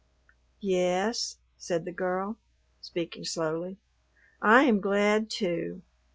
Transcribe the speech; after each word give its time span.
"Yes," 0.59 1.37
said 1.57 1.85
the 1.85 1.91
girl; 1.91 2.39
speaking 2.79 3.23
slowly. 3.23 3.77
"I 4.41 4.63
am 4.63 4.81
glad, 4.81 5.29
too. 5.29 5.83